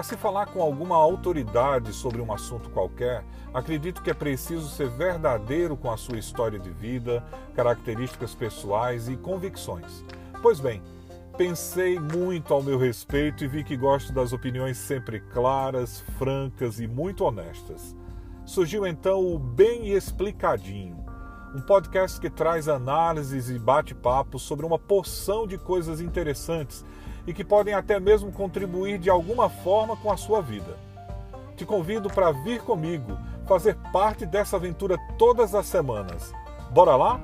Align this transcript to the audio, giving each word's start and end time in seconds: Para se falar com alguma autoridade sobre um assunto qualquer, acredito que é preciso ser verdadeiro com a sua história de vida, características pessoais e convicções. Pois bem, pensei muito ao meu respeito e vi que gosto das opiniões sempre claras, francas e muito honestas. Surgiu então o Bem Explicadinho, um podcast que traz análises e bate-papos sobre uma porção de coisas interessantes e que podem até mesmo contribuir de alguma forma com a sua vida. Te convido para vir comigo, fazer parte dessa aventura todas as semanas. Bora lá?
Para 0.00 0.08
se 0.08 0.16
falar 0.16 0.46
com 0.46 0.62
alguma 0.62 0.96
autoridade 0.96 1.92
sobre 1.92 2.22
um 2.22 2.32
assunto 2.32 2.70
qualquer, 2.70 3.22
acredito 3.52 4.00
que 4.00 4.08
é 4.08 4.14
preciso 4.14 4.66
ser 4.70 4.88
verdadeiro 4.88 5.76
com 5.76 5.90
a 5.90 5.96
sua 5.98 6.16
história 6.16 6.58
de 6.58 6.70
vida, 6.70 7.22
características 7.54 8.34
pessoais 8.34 9.10
e 9.10 9.16
convicções. 9.18 10.02
Pois 10.40 10.58
bem, 10.58 10.82
pensei 11.36 12.00
muito 12.00 12.54
ao 12.54 12.62
meu 12.62 12.78
respeito 12.78 13.44
e 13.44 13.46
vi 13.46 13.62
que 13.62 13.76
gosto 13.76 14.10
das 14.10 14.32
opiniões 14.32 14.78
sempre 14.78 15.20
claras, 15.20 16.00
francas 16.18 16.80
e 16.80 16.88
muito 16.88 17.22
honestas. 17.22 17.94
Surgiu 18.46 18.86
então 18.86 19.20
o 19.20 19.38
Bem 19.38 19.90
Explicadinho, 19.90 20.99
um 21.54 21.60
podcast 21.60 22.20
que 22.20 22.30
traz 22.30 22.68
análises 22.68 23.50
e 23.50 23.58
bate-papos 23.58 24.42
sobre 24.42 24.64
uma 24.64 24.78
porção 24.78 25.46
de 25.46 25.58
coisas 25.58 26.00
interessantes 26.00 26.84
e 27.26 27.34
que 27.34 27.44
podem 27.44 27.74
até 27.74 27.98
mesmo 27.98 28.30
contribuir 28.32 28.98
de 28.98 29.10
alguma 29.10 29.48
forma 29.48 29.96
com 29.96 30.12
a 30.12 30.16
sua 30.16 30.40
vida. 30.40 30.78
Te 31.56 31.64
convido 31.64 32.08
para 32.08 32.30
vir 32.30 32.62
comigo, 32.62 33.18
fazer 33.46 33.76
parte 33.92 34.24
dessa 34.24 34.56
aventura 34.56 34.96
todas 35.18 35.54
as 35.54 35.66
semanas. 35.66 36.32
Bora 36.70 36.94
lá? 36.94 37.20